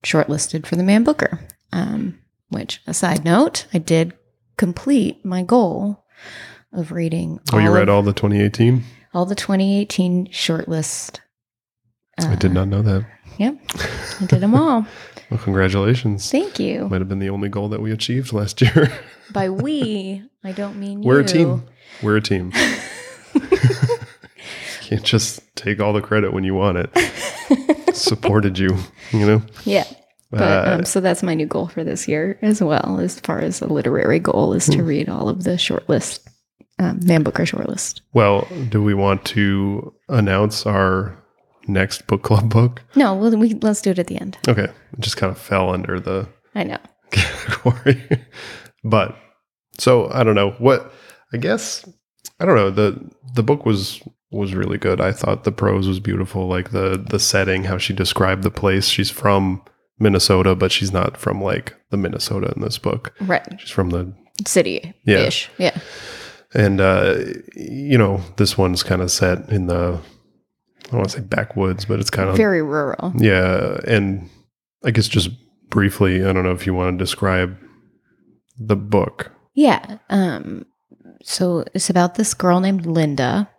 [0.04, 1.40] shortlisted for the Man Booker.
[1.72, 4.14] Um, which, a side note, I did
[4.58, 6.06] complete my goal
[6.72, 7.40] of reading.
[7.52, 8.84] Oh, you read all the 2018.
[9.14, 11.20] All the 2018 shortlist.
[12.20, 13.06] I did Uh, not know that.
[13.38, 13.58] Yep,
[14.22, 14.86] I did them all.
[15.30, 16.30] Well, congratulations.
[16.30, 16.88] Thank you.
[16.90, 18.92] Might have been the only goal that we achieved last year.
[19.34, 21.08] By we, I don't mean you.
[21.08, 21.64] We're a team.
[22.04, 22.52] We're a team.
[24.82, 27.96] Can't just take all the credit when you want it.
[27.96, 28.78] Supported you,
[29.12, 29.42] you know.
[29.66, 29.86] yeah.
[30.30, 33.40] But Uh, um, so that's my new goal for this year as well, as far
[33.40, 34.74] as a literary goal, is Hmm.
[34.74, 36.20] to read all of the shortlist,
[36.80, 38.02] um, Man Booker shortlist.
[38.14, 41.18] well, do we want to announce our
[41.68, 42.82] next book club book?
[42.96, 44.38] No, well, we let's do it at the end.
[44.48, 46.78] Okay, it just kind of fell under the I know.
[47.12, 48.26] category.
[48.84, 49.16] but
[49.80, 50.92] so I don't know what
[51.34, 51.88] I guess
[52.40, 55.00] I don't know the the book was was really good.
[55.00, 58.88] I thought the prose was beautiful, like the the setting, how she described the place.
[58.88, 59.62] She's from
[60.00, 63.14] Minnesota, but she's not from like the Minnesota in this book.
[63.22, 63.48] Right.
[63.60, 64.12] She's from the
[64.48, 65.50] City ish.
[65.60, 65.78] Yeah.
[66.54, 67.16] And uh
[67.56, 70.00] you know this one's kind of set in the
[70.86, 73.14] I don't want to say backwoods, but it's kind of Very rural.
[73.18, 73.80] yeah.
[73.88, 74.30] And
[74.84, 75.30] I guess just
[75.70, 77.58] briefly, I don't know if you want to describe
[78.60, 79.32] the book.
[79.56, 79.98] Yeah.
[80.10, 80.66] Um,
[81.24, 83.50] so it's about this girl named Linda,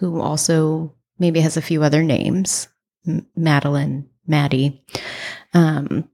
[0.00, 2.68] who also maybe has a few other names
[3.06, 4.84] M- Madeline, Maddie.
[5.54, 6.08] Um,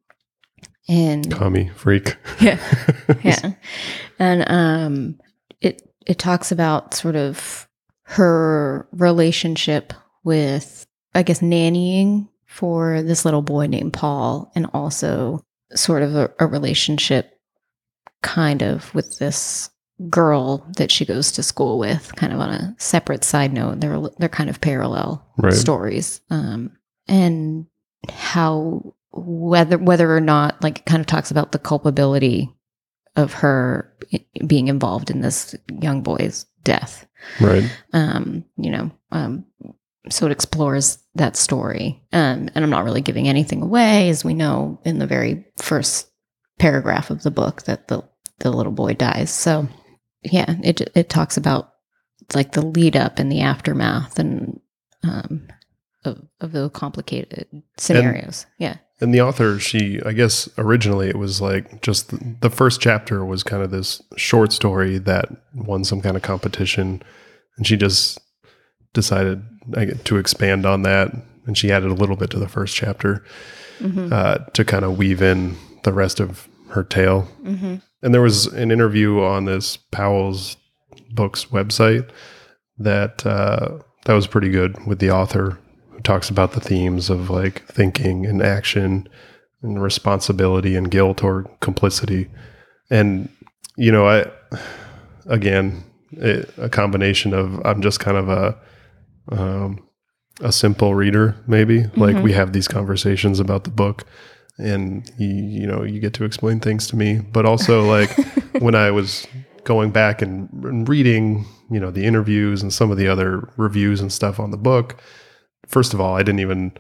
[0.89, 2.17] and Commie freak.
[2.41, 2.59] yeah,
[3.25, 3.53] yeah.
[4.21, 5.19] And um,
[6.07, 7.69] it talks about sort of
[8.05, 9.93] her relationship
[10.25, 15.43] with, I guess, nannying for this little boy named Paul, and also
[15.75, 17.39] sort of a, a relationship,
[18.23, 19.71] kind of with this
[20.09, 22.15] girl that she goes to school with.
[22.17, 25.53] Kind of on a separate side note, they're they're kind of parallel Right.
[25.53, 26.71] stories, um,
[27.09, 27.67] and
[28.09, 32.53] how whether whether or not like it kind of talks about the culpability
[33.17, 33.93] of her
[34.47, 37.07] being involved in this young boy's death.
[37.41, 37.65] Right.
[37.93, 39.45] um you know um
[40.09, 42.03] so it explores that story.
[42.13, 46.09] Um and i'm not really giving anything away as we know in the very first
[46.59, 48.03] paragraph of the book that the
[48.41, 49.31] the little boy dies.
[49.31, 49.69] So
[50.23, 51.73] yeah it it talks about
[52.35, 54.61] like the lead up and the aftermath and
[55.03, 55.49] um
[56.05, 57.47] of, of the complicated
[57.79, 58.47] scenarios.
[58.59, 62.81] Yeah And the author, she, I guess originally it was like just the, the first
[62.81, 67.03] chapter was kind of this short story that won some kind of competition.
[67.57, 68.19] And she just
[68.95, 69.45] decided
[70.05, 71.13] to expand on that.
[71.47, 73.25] And she added a little bit to the first chapter
[73.79, 75.55] hmm uh, to kind of weave in
[75.85, 77.23] the rest of her tale.
[77.43, 80.57] hmm And there was an interview on this Powell's
[81.11, 82.09] Books website
[82.79, 85.59] that uh, that was pretty good with the author
[86.07, 89.09] talks about the themes of like thinking and action
[89.63, 92.29] and responsibility and guilt or complicity.
[92.91, 93.29] And
[93.77, 94.27] you know, I
[95.27, 98.57] again it, a combination of I'm just kind of a
[99.33, 99.83] um,
[100.41, 102.23] a simple reader, maybe like Mhm.
[102.23, 104.05] we have these conversations about the book
[104.59, 108.11] and you, you know you get to explain things to me but also like
[108.61, 109.27] when i was
[109.65, 114.01] going back and, and reading you know the interviews and some of the other reviews
[114.01, 114.97] and stuff on the book
[115.67, 116.73] first of all i didn't even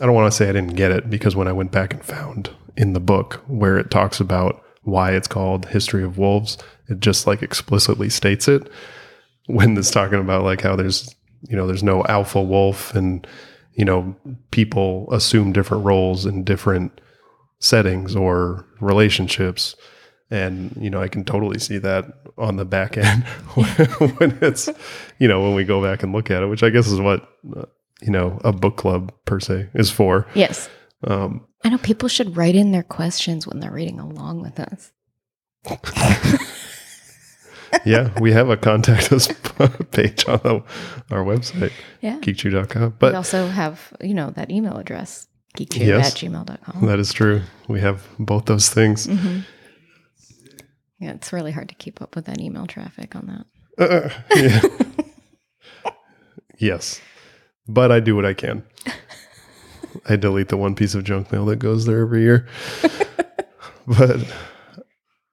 [0.00, 2.04] i don't want to say i didn't get it because when i went back and
[2.04, 7.00] found in the book where it talks about why it's called history of wolves it
[7.00, 8.70] just like explicitly states it.
[9.46, 11.14] When it's talking about like how there's
[11.48, 13.26] you know there's no alpha wolf and
[13.74, 14.16] you know
[14.50, 17.00] people assume different roles in different
[17.58, 19.76] settings or relationships.
[20.30, 22.06] And you know i can totally see that
[22.38, 23.24] on the back end
[24.18, 24.68] when it's
[25.18, 27.28] you know when we go back and look at it which i guess is what
[27.54, 27.66] uh,
[28.04, 30.68] you know a book club per se is for yes
[31.06, 34.92] um I know people should write in their questions when they're reading along with us.
[37.86, 39.26] yeah we have a contact us
[39.92, 40.62] page on the,
[41.10, 42.18] our website Yeah.
[42.20, 46.12] geekchew.com But we also have, you know, that email address, geekchew Yes.
[46.12, 46.86] at gmail.com.
[46.86, 49.40] that is true we have both those things hmm
[51.00, 53.46] Yeah, it's really hard to keep up with that email traffic on that.
[53.76, 54.60] Uh, yeah.
[56.58, 57.00] yes,
[57.66, 58.64] but I do what I can.
[60.06, 62.48] I delete the one piece of junk mail that goes there every year.
[63.86, 64.20] but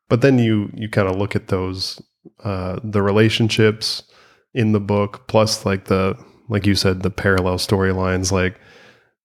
[0.09, 2.01] but then you you kind of look at those
[2.43, 4.03] uh, the relationships
[4.53, 6.17] in the book, plus like the
[6.49, 8.31] like you said the parallel storylines.
[8.31, 8.59] Like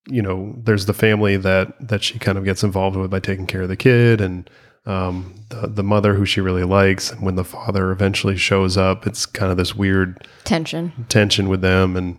[0.08, 3.46] you know, there's the family that that she kind of gets involved with by taking
[3.46, 4.48] care of the kid and
[4.86, 9.06] um, the the mother who she really likes, and when the father eventually shows up,
[9.06, 11.06] it's kind of this weird Tension.
[11.08, 12.18] tension with them, and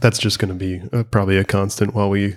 [0.00, 2.36] that's just going to be uh, probably a constant while we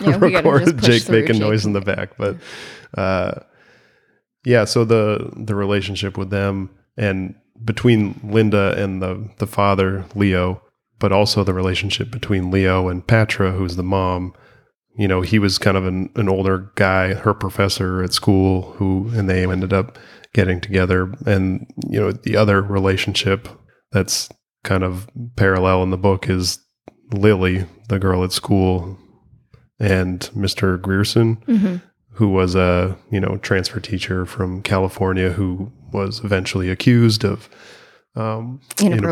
[0.00, 1.42] Yeah, we record push Jake making Jake.
[1.42, 2.16] noise in the back.
[2.18, 2.36] But
[2.96, 3.40] uh,
[4.44, 10.62] yeah, so the the relationship with them and between Linda and the the father Leo,
[10.98, 14.34] but also the relationship between Leo and Patra, who's the mom.
[14.96, 19.10] You know, he was kind of an, an older guy, her professor at school, who
[19.14, 19.98] and they ended up
[20.34, 21.12] getting together.
[21.26, 23.48] And you know, the other relationship
[23.90, 24.28] that's
[24.62, 26.58] kind of parallel in the book is
[27.12, 28.98] Lily, the girl at school,
[29.78, 30.80] and Mr.
[30.80, 31.76] Grierson, hmm
[32.16, 37.48] who was a you know transfer teacher from California who was eventually accused of
[38.14, 39.02] um, Inappropriate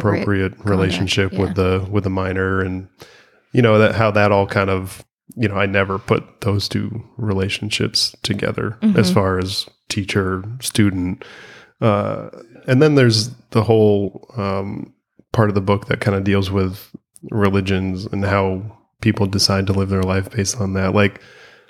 [0.52, 1.40] inappropriate, relationship yeah.
[1.40, 2.88] with the with the minor, and
[3.52, 7.02] you know that how that all kind of you know I never put those two
[7.16, 9.14] relationships together as Mhm.
[9.14, 11.24] far as teacher student.
[11.80, 12.30] Uh,
[12.68, 14.94] and then there's the whole um,
[15.32, 16.94] part of the book that kind of deals with
[17.30, 18.62] religions and how
[19.00, 20.94] people decide to live their life based on that.
[20.94, 21.20] Like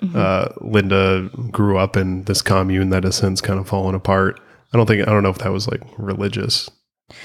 [0.01, 0.15] Mhm.
[0.15, 4.39] uh, Linda grew up in this commune that has since kind of fallen apart.
[4.73, 6.69] I don't think I don't know if that was like religious.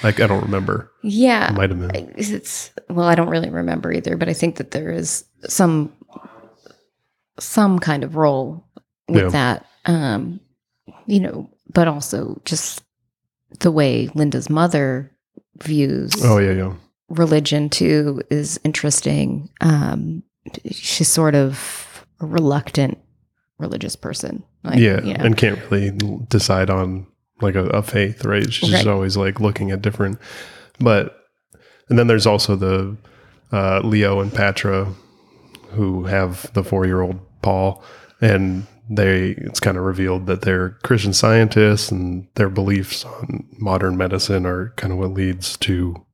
[0.02, 0.92] Like I don't remember.
[1.02, 1.50] yeah.
[1.50, 2.12] It might have been.
[2.16, 5.92] It's well i don't really remember either but i think that there is some
[7.38, 8.64] some kind of role
[9.08, 9.28] with Yeah.
[9.30, 10.40] that um
[11.06, 12.82] you know but also just
[13.60, 15.10] the way linda's mother
[15.62, 16.74] views Oh yeah, yeah.
[17.08, 20.22] Religion too is interesting um
[20.70, 22.98] she's sort of a reluctant
[23.58, 25.24] religious person like, yeah, you know.
[25.24, 25.90] and can't really
[26.28, 27.06] decide on
[27.40, 28.52] like a, a faith, right?
[28.52, 28.92] She's just Right.
[28.92, 30.18] always like looking at different.
[30.80, 31.16] But
[31.88, 32.96] and then there's also the
[33.52, 34.92] uh, Leo and Patra
[35.70, 37.82] who have the four year old Paul,
[38.20, 43.96] and they it's kind of revealed that they're Christian scientists and their beliefs on modern
[43.96, 46.04] medicine are kind of what leads to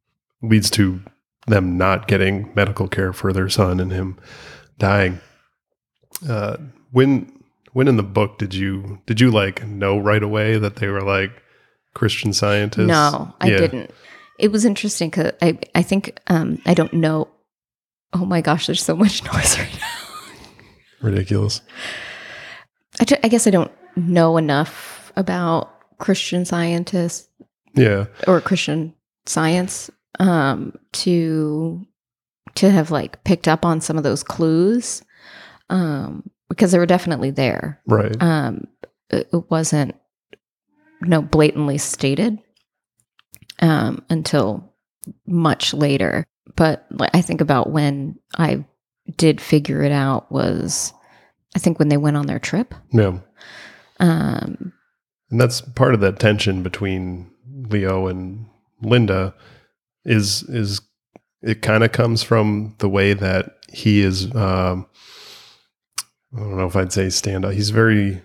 [0.49, 1.01] leads to
[1.47, 4.19] them not getting medical care for their son and him
[4.79, 5.21] dying.
[6.29, 6.57] Uh,
[6.93, 7.31] when
[7.73, 11.03] when in the book did you did you like know right away that they were
[11.03, 11.31] like
[11.95, 12.87] Christian scientists?
[12.89, 13.59] No, I Yeah.
[13.59, 13.91] didn't.
[14.39, 17.29] It was interesting because I, I think um, I don't know.
[18.13, 21.09] Oh my gosh, there's so much noise right now.
[21.09, 21.61] Ridiculous.
[23.01, 27.29] I, I guess I don't know enough about Christian scientists
[27.75, 28.07] Yeah.
[28.27, 28.95] or Christian
[29.27, 31.87] science um, to
[32.57, 35.03] to have like picked up on some of those clues
[35.71, 37.81] um, because they were definitely there.
[37.87, 38.15] Right.
[38.23, 38.69] um,
[39.11, 39.95] it, it wasn't
[41.03, 42.39] you no blatantly stated
[43.61, 44.73] um, until
[45.27, 46.25] much later.
[46.57, 48.65] But like, I think about when I
[49.17, 50.93] did figure it out was
[51.55, 52.75] I think when they went on their trip.
[52.93, 53.19] yeah.
[54.01, 54.73] Um,
[55.31, 57.31] And that's part of that tension between
[57.69, 58.47] Leo and
[58.83, 59.35] Linda
[60.05, 60.81] is is
[61.43, 64.87] it kind of comes from the way that he is um
[66.37, 67.55] I don't know if I'd say stand out.
[67.55, 68.21] He's very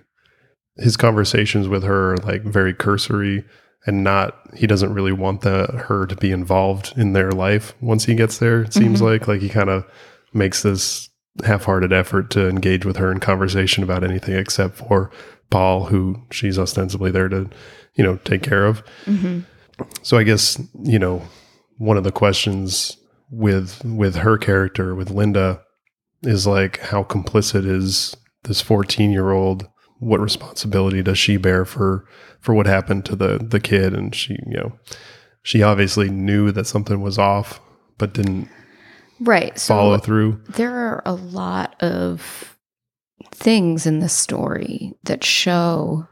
[0.77, 3.43] his conversations with her are like very cursory
[3.85, 8.05] and not he doesn't really want the her to be involved in their life once
[8.05, 8.61] he gets there.
[8.63, 9.05] It seems Mhm.
[9.05, 9.85] like like he kind of
[10.33, 11.09] makes this
[11.43, 15.09] half-hearted effort to engage with her in conversation about anything except for
[15.49, 17.49] Paul, who she's ostensibly there to,
[17.95, 18.83] you know, take care of.
[19.05, 19.43] mhm.
[20.03, 21.23] So I guess you know
[21.79, 22.97] one of the questions
[23.31, 25.61] with with her character with Linda
[26.21, 29.67] is like how complicit is this 14 year old?
[29.99, 32.05] What responsibility does she bear for
[32.39, 33.93] for what happened to the the kid?
[33.93, 34.73] And she you know
[35.41, 37.59] she obviously knew that something was off,
[37.97, 38.49] but didn't
[39.21, 39.57] Right.
[39.59, 40.41] So follow through.
[40.49, 42.57] there are a lot of
[43.31, 46.07] things in this story that show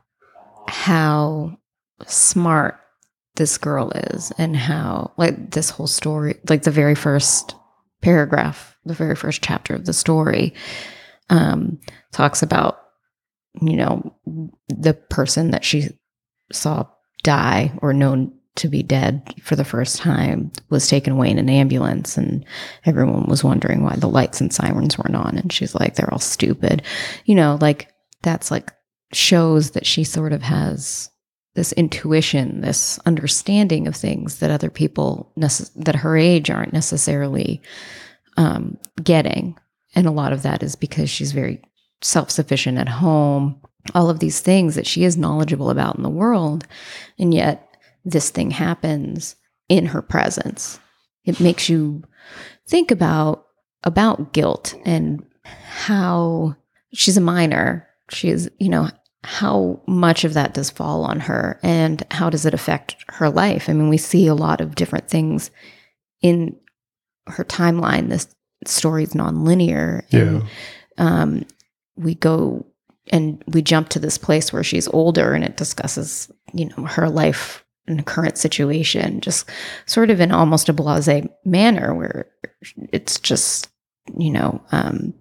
[0.68, 1.58] how
[2.06, 2.80] smart
[3.38, 7.56] this girl is and how like this whole story like the very first
[8.02, 10.54] paragraph the very first chapter of the story
[11.30, 11.80] um
[12.12, 12.80] talks about
[13.62, 14.14] you know
[14.68, 15.90] the person that she
[16.52, 16.86] saw
[17.24, 21.50] die or known to be dead for the first time was taken away in an
[21.50, 22.44] ambulance and
[22.86, 26.20] everyone was wondering why the lights and sirens weren't on and she's like they're all
[26.20, 26.82] stupid.
[27.26, 28.74] You know like that's like
[29.14, 31.10] shows that she sort of has
[31.58, 37.60] this intuition this understanding of things that other people necess- that her age aren't necessarily
[38.38, 39.58] um, getting.
[39.96, 41.60] And a lot of that is because she's very
[42.04, 43.60] self-sufficient at home.
[43.96, 46.68] All of these things that she is knowledgeable about in the world.
[47.18, 47.68] And yet
[48.06, 49.36] this thing happens
[49.68, 50.80] in her presence.
[51.26, 52.04] It makes you
[52.68, 53.48] think about
[53.84, 56.56] about guilt and how
[56.94, 57.88] she's a minor.
[58.12, 58.92] She is you know
[59.24, 63.68] how much of that does fall on her and how does it affect her life
[63.70, 65.52] i mean we see a lot of different things
[66.22, 66.56] in
[67.28, 68.28] her timeline this
[68.66, 70.48] story is nonlinear and Yeah.
[70.98, 71.46] um,
[71.96, 72.66] we go
[73.12, 77.10] and we jump to this place where she's older and it discusses you know her
[77.10, 79.50] life and current situation just
[79.86, 81.10] sort of in almost a blase
[81.46, 82.28] manner where
[82.94, 83.70] it's just
[84.18, 85.14] you know um,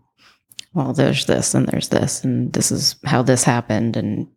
[0.76, 4.28] well there's this and there's this and this is how this happened and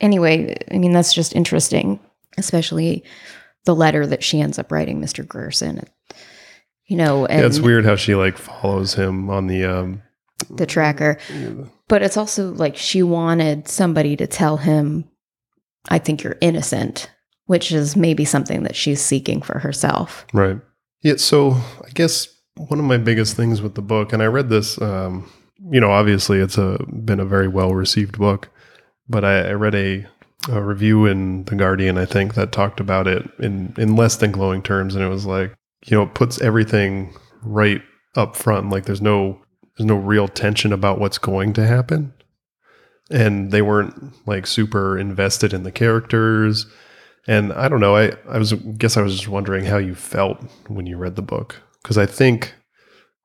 [0.00, 1.98] anyway i mean that's just interesting
[2.38, 3.02] especially
[3.64, 5.82] the letter that she ends up writing mr grierson
[6.86, 10.02] you know and yeah, it's weird how she like follows him on the um
[10.50, 11.18] the tracker
[11.88, 15.08] but it's also like she wanted somebody to tell him,
[15.88, 17.10] I think you're innocent,
[17.46, 20.26] which is maybe something that she's seeking for herself.
[20.32, 20.58] Right.
[21.02, 21.16] Yeah.
[21.16, 24.80] So I guess one of my biggest things with the book, and I read this,
[24.80, 28.48] um, you know, obviously it's a been a very well received book,
[29.08, 30.06] but I, I read a
[30.48, 34.32] a review in the Guardian, I think, that talked about it in in less than
[34.32, 35.54] glowing terms, and it was like,
[35.86, 37.82] you know, it puts everything right
[38.14, 38.70] up front.
[38.70, 39.40] Like there's no
[39.76, 42.12] there's no real tension about what's going to happen,
[43.10, 46.66] and they weren't like super invested in the characters.
[47.28, 47.96] And I don't know.
[47.96, 50.38] I I was guess I was just wondering how you felt
[50.68, 52.54] when you read the book because I think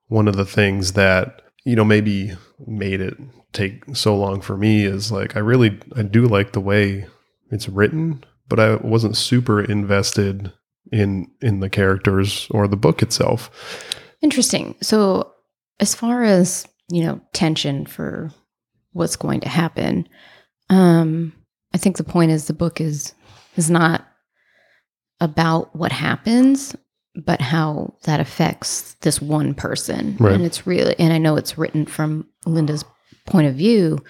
[0.08, 2.34] one of the things that you know maybe
[2.66, 3.18] made it
[3.54, 7.06] take so long for me is like I really I do like the way
[7.52, 10.52] it's written, but I wasn't super invested
[10.92, 13.50] in in the characters or the book itself.
[14.22, 14.76] Interesting.
[14.82, 15.32] So,
[15.80, 18.32] as far as you know, tension for
[18.94, 20.08] what's going to happen,
[20.70, 21.34] um,
[21.74, 23.14] I think the point is the book is
[23.56, 24.08] is not
[25.20, 26.76] about what happens,
[27.16, 30.16] but how that affects this one person.
[30.20, 30.34] Right.
[30.34, 32.86] And it's really, and I know it's written from Linda's
[33.26, 34.04] point of view,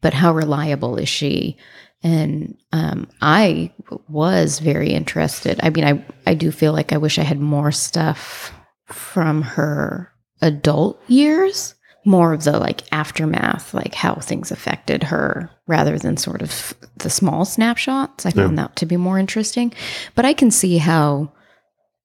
[0.00, 1.56] but how reliable is she?
[2.02, 3.72] And um, I
[4.08, 5.60] was very interested.
[5.62, 8.52] I mean, I, I do feel like I wish I had more stuff
[8.86, 15.96] from her adult years, more of the like aftermath, like how things affected her rather
[15.98, 18.26] than sort of the small snapshots.
[18.26, 19.72] I found that to be more interesting.
[20.16, 21.32] But I can see how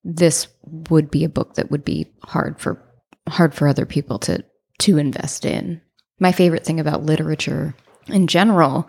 [0.08, 0.48] this
[0.90, 2.82] would be a book that would be hard for
[3.28, 4.44] hard for other people to
[4.80, 5.82] to invest in.
[6.20, 7.76] My favorite thing about literature
[8.08, 8.88] in general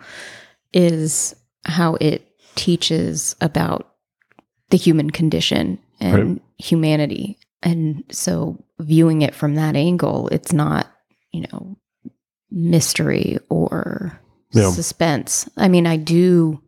[0.73, 3.91] is how it teaches about
[4.69, 6.41] the human condition and Right.
[6.57, 7.37] humanity.
[7.61, 10.87] And so viewing it from that angle, it's not,
[11.33, 11.77] you know,
[12.51, 14.19] mystery or
[14.51, 14.71] Yeah.
[14.71, 15.49] suspense.
[15.57, 16.61] I mean, I do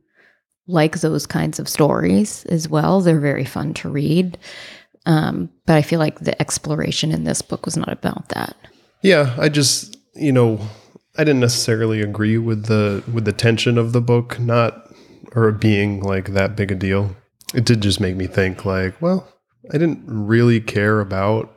[0.68, 3.02] like those kinds of stories as well.
[3.02, 4.38] They're very fun to read.
[5.06, 8.56] Um, but I feel like the exploration in this book was not about that.
[9.02, 10.60] Yeah, I just you know
[11.18, 14.94] I didn't necessarily agree with the with the tension of the book not
[15.36, 17.16] or being like that big a deal.
[17.54, 19.28] It did just make me think like, well,
[19.74, 21.52] I didn't really care about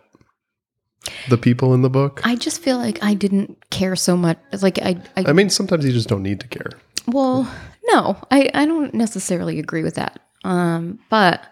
[1.28, 2.20] the people in the book.
[2.24, 4.38] I just feel like I didn't care so much.
[4.52, 6.70] It's Like I, I I mean, sometimes you just don't need to care.
[7.06, 7.48] well,
[7.88, 10.20] no, I, I don't necessarily agree with that.
[10.44, 11.44] Um, but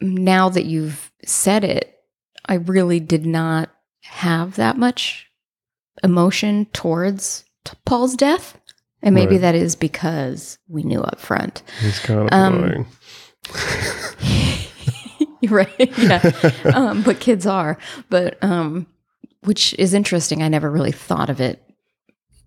[0.00, 1.94] now that you've said it,
[2.46, 3.70] I really did not
[4.02, 5.26] have that much
[6.02, 8.56] emotion towards t- Paul's death.
[9.02, 9.40] And maybe Right.
[9.42, 11.62] that is because we knew up front.
[11.80, 12.86] He's kind of Um, annoying.
[15.40, 15.98] You're right.
[15.98, 16.20] Yeah.
[16.74, 17.78] um, but kids are.
[18.10, 18.86] But um,
[19.44, 20.42] which is interesting.
[20.42, 21.62] I never really thought of it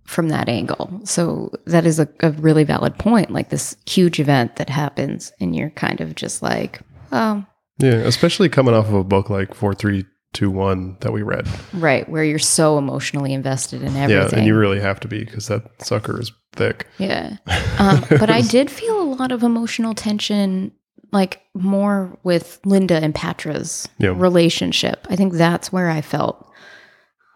[0.05, 1.01] from that angle.
[1.05, 3.31] So that is a, a really valid point.
[3.31, 7.45] Like this huge event that happens, and you're kind of just like, oh,
[7.79, 11.47] Yeah, especially coming off of a book like four three two one that we read.
[11.73, 14.09] right, where you're so emotionally invested in everything.
[14.31, 16.87] Yeah, and you really have to be because that sucker is thick.
[16.97, 17.37] Yeah.
[17.79, 20.71] Um, but I did feel a lot of emotional tension,
[21.11, 24.13] like more with Linda and Patra's Yeah.
[24.15, 25.05] relationship.
[25.09, 26.47] I think that's where I felt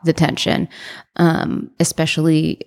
[0.03, 0.67] the tension,
[1.15, 2.61] um, especially,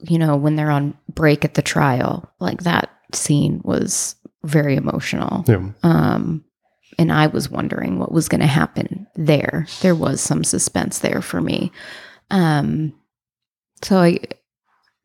[0.00, 2.30] you know, when they're on break at the trial.
[2.40, 4.14] Like that scene was
[4.44, 5.44] very emotional.
[5.48, 6.44] Yeah, Um,
[6.98, 9.66] and I was wondering what was going to happen there.
[9.82, 11.70] There was some suspense there for me.
[12.30, 12.92] Um,
[13.82, 14.18] so I,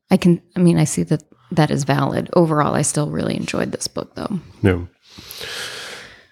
[0.09, 2.29] I can, I mean, I see that that is valid.
[2.33, 4.39] Overall, I still really enjoyed this book, though.
[4.61, 4.85] Yeah.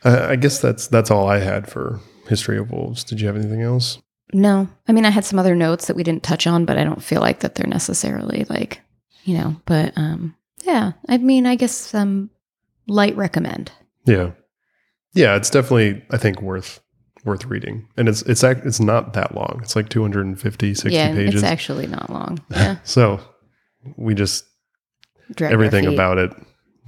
[0.03, 3.03] I, I guess that's that's all I had for History of Wolves.
[3.03, 3.99] Did you have anything else?
[4.33, 6.83] No, I mean, I had some other notes that we didn't touch on, but I
[6.83, 8.81] don't feel like that they're necessarily like,
[9.23, 12.29] you know, but um, yeah, I mean, I guess um,
[12.87, 13.71] light recommend.
[14.05, 14.31] Yeah,
[15.13, 15.35] yeah.
[15.35, 16.79] It's definitely I think worth
[17.25, 19.59] worth reading, and it's it's ac- it's not that long.
[19.61, 21.35] It's like 250, 60 yeah, pages.
[21.35, 22.39] it's actually not long.
[22.49, 23.19] Yeah, so
[23.97, 24.45] we just
[25.35, 26.31] Drag everything about it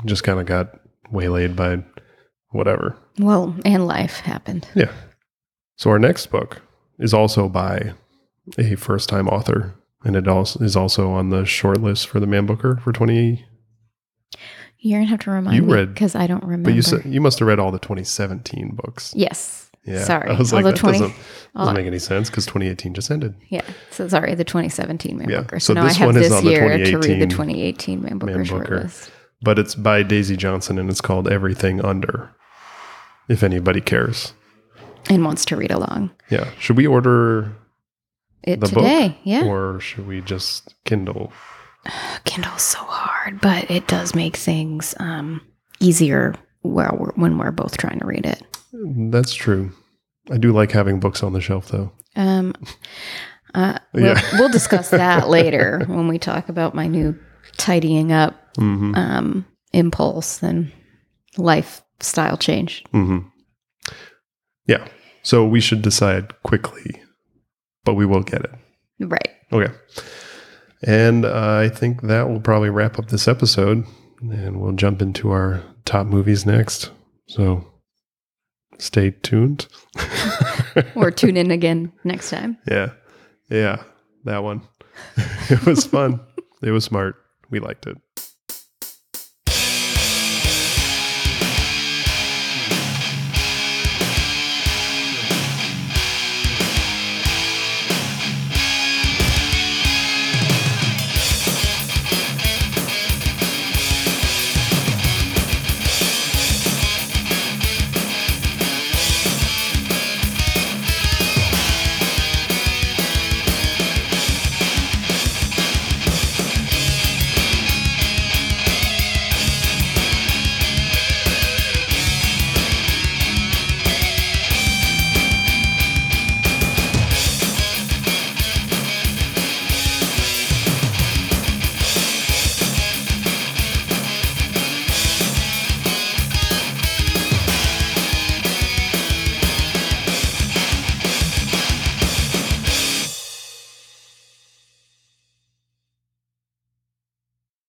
[0.05, 0.79] just kind of got
[1.11, 1.83] waylaid by
[2.49, 2.97] whatever.
[3.19, 4.67] well, and life happened.
[4.75, 4.91] Yeah.
[5.77, 6.61] So our next book
[6.99, 7.93] is also by
[8.57, 12.27] a first time author, and it also is also on the short list for the
[12.27, 13.45] Man Booker for twenty.
[14.79, 16.69] You're gonna have to remind You me read- because I don't remember.
[16.69, 19.13] But you said you must have read all the twenty seventeen books.
[19.15, 19.59] yes.
[19.85, 20.01] Yeah.
[20.05, 20.29] Sorry.
[20.29, 21.15] I was like, that 20 doesn't,
[21.57, 23.35] doesn't make any sense because twenty eighteen just ended.
[23.49, 23.63] Yeah.
[23.91, 25.41] So sorry, the 2017 Man Yeah.
[25.41, 25.59] Booker.
[25.59, 27.27] So So, now I this have one is this on the year to read the
[27.27, 28.77] 2018 2018 Man Booker, Man Booker.
[28.85, 29.09] shortlist.
[29.41, 32.29] But it's by Daisy Johnson, and it's called Everything Under.
[33.27, 34.31] If anybody cares,
[35.09, 36.11] And wants to read along.
[36.29, 36.49] yeah.
[36.59, 37.51] Should we order
[38.43, 39.07] It the today.
[39.09, 39.45] book, Yeah.
[39.45, 41.31] or should we just Kindle?
[42.25, 45.41] Kindle's so hard, but it does make things um,
[45.79, 48.41] easier while we're, when we're both trying to read it.
[49.11, 49.71] That's true.
[50.31, 51.91] I do like having books on the shelf, though.
[52.15, 52.53] Um,
[53.53, 54.21] uh, we'll, Yeah.
[54.33, 57.19] we'll discuss that later when we talk about my new
[57.57, 60.71] tidying up hmm um, impulse, and
[61.37, 62.83] lifestyle change.
[62.91, 63.19] hmm
[64.67, 64.87] Yeah.
[65.23, 67.01] So we should decide quickly,
[67.83, 68.51] but we will get it.
[68.99, 69.29] Right.
[69.51, 69.73] Okay.
[70.83, 73.85] And uh, I think that will probably wrap up this episode,
[74.21, 76.91] and we'll jump into our top movies next.
[77.27, 77.65] So
[78.79, 79.67] stay tuned.
[80.95, 82.57] Or tune in again next time.
[82.67, 82.93] yeah.
[83.47, 83.83] Yeah.
[84.25, 84.61] That one.
[85.51, 86.19] it was fun.
[86.63, 87.15] it was smart.
[87.51, 87.97] We liked it.